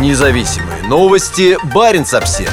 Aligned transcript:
Независимые 0.00 0.82
новости. 0.82 1.56
Барин 1.72 2.04
обсерва 2.12 2.52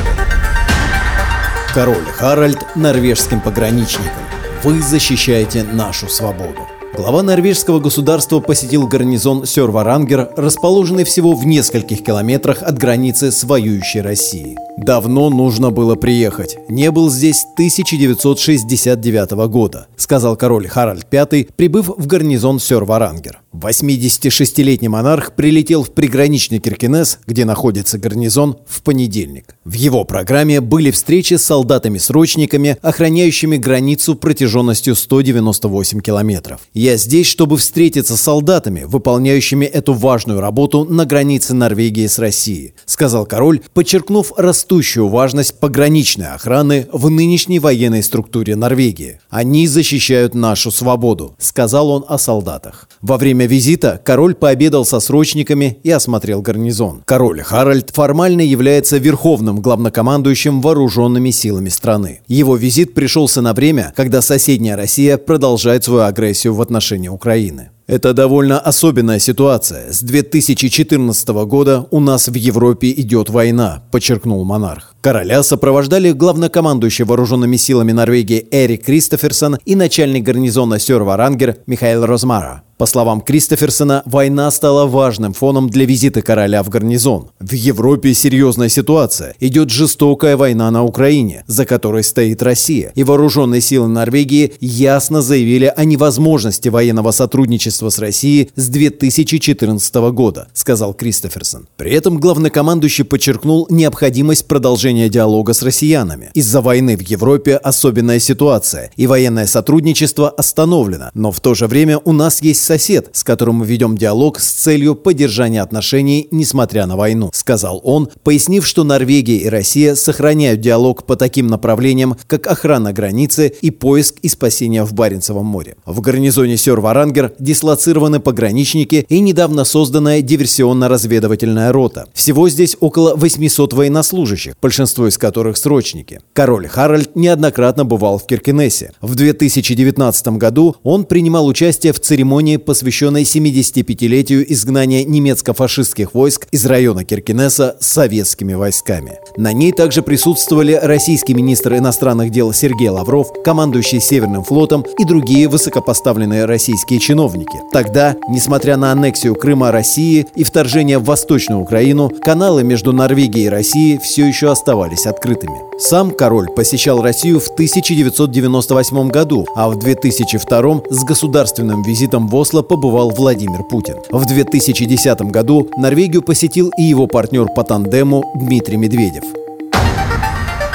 Король 1.73 2.05
Харальд 2.15 2.75
норвежским 2.75 3.41
пограничникам. 3.41 4.23
Вы 4.63 4.79
защищаете 4.79 5.63
нашу 5.63 6.07
свободу. 6.07 6.67
Глава 6.93 7.23
норвежского 7.23 7.79
государства 7.79 8.41
посетил 8.41 8.85
гарнизон 8.85 9.45
Сёрварангер, 9.45 10.31
расположенный 10.35 11.05
всего 11.05 11.33
в 11.33 11.45
нескольких 11.45 12.03
километрах 12.03 12.61
от 12.61 12.77
границы 12.77 13.31
с 13.31 13.45
воюющей 13.45 14.01
Россией. 14.01 14.57
«Давно 14.77 15.29
нужно 15.29 15.71
было 15.71 15.95
приехать. 15.95 16.57
Не 16.67 16.91
был 16.91 17.09
здесь 17.09 17.45
1969 17.53 19.31
года», 19.47 19.87
сказал 19.95 20.35
король 20.35 20.67
Харальд 20.67 21.07
V, 21.09 21.47
прибыв 21.55 21.87
в 21.87 22.07
гарнизон 22.07 22.59
Сёрварангер. 22.59 23.41
86-летний 23.53 24.87
монарх 24.87 25.33
прилетел 25.33 25.83
в 25.83 25.91
приграничный 25.91 26.59
Киркинес, 26.59 27.19
где 27.27 27.45
находится 27.45 27.99
гарнизон, 27.99 28.57
в 28.67 28.81
понедельник. 28.81 29.55
В 29.65 29.73
его 29.73 30.03
программе 30.05 30.61
были 30.61 30.89
встречи 30.91 31.35
с 31.35 31.43
солдатами-срочниками, 31.45 32.77
охраняющими 32.81 33.57
границу 33.57 34.15
протяженностью 34.15 34.95
198 34.95 35.99
километров. 35.99 36.61
«Я 36.81 36.97
здесь, 36.97 37.27
чтобы 37.27 37.57
встретиться 37.57 38.17
с 38.17 38.21
солдатами, 38.21 38.85
выполняющими 38.87 39.65
эту 39.65 39.93
важную 39.93 40.41
работу 40.41 40.83
на 40.83 41.05
границе 41.05 41.53
Норвегии 41.53 42.07
с 42.07 42.17
Россией», 42.17 42.73
сказал 42.87 43.27
король, 43.27 43.61
подчеркнув 43.75 44.33
растущую 44.35 45.07
важность 45.07 45.59
пограничной 45.59 46.29
охраны 46.29 46.87
в 46.91 47.11
нынешней 47.11 47.59
военной 47.59 48.01
структуре 48.01 48.55
Норвегии. 48.55 49.19
«Они 49.29 49.67
защищают 49.67 50.33
нашу 50.33 50.71
свободу», 50.71 51.35
сказал 51.37 51.91
он 51.91 52.03
о 52.07 52.17
солдатах. 52.17 52.89
Во 53.03 53.19
время 53.19 53.45
визита 53.45 54.01
король 54.03 54.33
пообедал 54.33 54.83
со 54.83 54.99
срочниками 54.99 55.77
и 55.83 55.91
осмотрел 55.91 56.41
гарнизон. 56.41 57.03
Король 57.05 57.43
Харальд 57.43 57.91
формально 57.91 58.41
является 58.41 58.97
верховным 58.97 59.61
главнокомандующим 59.61 60.61
вооруженными 60.61 61.29
силами 61.29 61.69
страны. 61.69 62.21
Его 62.27 62.55
визит 62.55 62.95
пришелся 62.95 63.43
на 63.43 63.53
время, 63.53 63.93
когда 63.95 64.23
соседняя 64.23 64.75
Россия 64.75 65.17
продолжает 65.17 65.83
свою 65.83 66.05
агрессию 66.05 66.55
в 66.55 66.61
отношении 66.61 66.70
Украины. 67.09 67.69
Это 67.87 68.13
довольно 68.13 68.57
особенная 68.57 69.19
ситуация. 69.19 69.91
С 69.91 70.01
2014 70.01 71.27
года 71.45 71.87
у 71.91 71.99
нас 71.99 72.29
в 72.29 72.35
Европе 72.35 72.91
идет 72.91 73.29
война, 73.29 73.83
подчеркнул 73.91 74.45
монарх. 74.45 74.95
Короля 75.01 75.43
сопровождали 75.43 76.11
главнокомандующий 76.11 77.03
вооруженными 77.03 77.57
силами 77.57 77.91
Норвегии 77.91 78.47
Эрик 78.51 78.85
Кристоферсон 78.85 79.57
и 79.65 79.75
начальник 79.75 80.23
гарнизона 80.23 80.79
Сёрварангер 80.79 81.57
Михаил 81.67 82.05
Розмара. 82.05 82.63
По 82.81 82.87
словам 82.87 83.21
Кристоферсона, 83.21 84.01
война 84.07 84.49
стала 84.49 84.87
важным 84.87 85.33
фоном 85.33 85.69
для 85.69 85.85
визита 85.85 86.23
короля 86.23 86.63
в 86.63 86.69
гарнизон. 86.69 87.29
В 87.39 87.53
Европе 87.53 88.15
серьезная 88.15 88.69
ситуация. 88.69 89.35
Идет 89.39 89.69
жестокая 89.69 90.35
война 90.35 90.71
на 90.71 90.83
Украине, 90.83 91.43
за 91.45 91.67
которой 91.67 92.03
стоит 92.03 92.41
Россия. 92.41 92.91
И 92.95 93.03
вооруженные 93.03 93.61
силы 93.61 93.87
Норвегии 93.87 94.53
ясно 94.59 95.21
заявили 95.21 95.71
о 95.77 95.85
невозможности 95.85 96.69
военного 96.69 97.11
сотрудничества 97.11 97.89
с 97.89 97.99
Россией 97.99 98.49
с 98.55 98.67
2014 98.67 99.93
года, 100.11 100.47
сказал 100.55 100.95
Кристоферсон. 100.95 101.67
При 101.77 101.91
этом 101.91 102.19
главнокомандующий 102.19 103.03
подчеркнул 103.03 103.67
необходимость 103.69 104.47
продолжения 104.47 105.07
диалога 105.07 105.53
с 105.53 105.61
россиянами. 105.61 106.31
Из-за 106.33 106.61
войны 106.61 106.97
в 106.97 107.01
Европе 107.01 107.57
особенная 107.57 108.17
ситуация, 108.17 108.89
и 108.95 109.05
военное 109.05 109.45
сотрудничество 109.45 110.31
остановлено. 110.31 111.11
Но 111.13 111.31
в 111.31 111.39
то 111.41 111.53
же 111.53 111.67
время 111.67 111.99
у 111.99 112.11
нас 112.11 112.41
есть 112.41 112.70
сосед, 112.71 113.09
с 113.11 113.25
которым 113.25 113.55
мы 113.55 113.65
ведем 113.65 113.97
диалог 113.97 114.39
с 114.39 114.49
целью 114.49 114.95
поддержания 114.95 115.61
отношений, 115.61 116.29
несмотря 116.31 116.85
на 116.85 116.95
войну»,— 116.95 117.29
сказал 117.33 117.81
он, 117.83 118.07
пояснив, 118.23 118.65
что 118.65 118.85
Норвегия 118.85 119.35
и 119.35 119.49
Россия 119.49 119.93
сохраняют 119.95 120.61
диалог 120.61 121.05
по 121.05 121.17
таким 121.17 121.47
направлениям, 121.47 122.15
как 122.27 122.47
охрана 122.47 122.93
границы 122.93 123.53
и 123.61 123.71
поиск 123.71 124.19
и 124.21 124.29
спасение 124.29 124.85
в 124.85 124.93
Баренцевом 124.93 125.45
море. 125.45 125.75
В 125.85 125.99
гарнизоне 125.99 126.55
Сёр-Варангер 126.55 127.33
дислоцированы 127.39 128.21
пограничники 128.21 129.05
и 129.09 129.19
недавно 129.19 129.65
созданная 129.65 130.21
диверсионно-разведывательная 130.21 131.73
рота. 131.73 132.05
Всего 132.13 132.47
здесь 132.47 132.77
около 132.79 133.15
800 133.17 133.73
военнослужащих, 133.73 134.53
большинство 134.61 135.09
из 135.09 135.17
которых 135.17 135.57
срочники. 135.57 136.21
Король 136.31 136.69
Харальд 136.69 137.17
неоднократно 137.17 137.83
бывал 137.83 138.17
в 138.17 138.25
Киркинессе. 138.25 138.93
В 139.01 139.15
2019 139.15 140.27
году 140.37 140.77
он 140.83 141.03
принимал 141.03 141.47
участие 141.47 141.91
в 141.91 141.99
церемонии 141.99 142.60
посвященной 142.65 143.23
75-летию 143.23 144.51
изгнания 144.51 145.03
немецко-фашистских 145.05 146.13
войск 146.13 146.47
из 146.51 146.65
района 146.65 147.03
Киркинесса 147.03 147.77
советскими 147.79 148.53
войсками. 148.53 149.19
На 149.37 149.53
ней 149.53 149.71
также 149.71 150.01
присутствовали 150.01 150.79
российский 150.81 151.33
министр 151.33 151.75
иностранных 151.75 152.31
дел 152.31 152.53
Сергей 152.53 152.89
Лавров, 152.89 153.31
командующий 153.43 153.99
Северным 153.99 154.43
флотом 154.43 154.85
и 154.97 155.05
другие 155.05 155.47
высокопоставленные 155.47 156.45
российские 156.45 156.99
чиновники. 156.99 157.59
Тогда, 157.71 158.15
несмотря 158.29 158.77
на 158.77 158.91
аннексию 158.91 159.35
Крыма 159.35 159.71
России 159.71 160.27
и 160.35 160.43
вторжение 160.43 160.97
в 160.97 161.05
Восточную 161.05 161.61
Украину, 161.61 162.09
каналы 162.21 162.63
между 162.63 162.93
Норвегией 162.93 163.45
и 163.45 163.49
Россией 163.49 163.99
все 163.99 164.27
еще 164.27 164.51
оставались 164.51 165.05
открытыми. 165.05 165.71
Сам 165.79 166.11
король 166.11 166.47
посещал 166.49 167.01
Россию 167.01 167.39
в 167.39 167.47
1998 167.47 169.09
году, 169.09 169.47
а 169.55 169.69
в 169.69 169.79
2002 169.79 170.81
с 170.89 171.03
государственным 171.03 171.81
визитом 171.81 172.27
в 172.27 172.35
Осло 172.51 172.63
побывал 172.63 173.11
Владимир 173.11 173.63
Путин. 173.63 173.95
В 174.09 174.25
2010 174.25 175.21
году 175.21 175.69
Норвегию 175.77 176.21
посетил 176.21 176.69
и 176.77 176.83
его 176.83 177.07
партнер 177.07 177.45
по 177.45 177.63
тандему 177.63 178.29
Дмитрий 178.35 178.75
Медведев. 178.75 179.23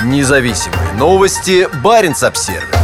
Независимые 0.03 0.94
новости. 0.98 1.69
Барин 1.84 2.14
обсервис 2.19 2.75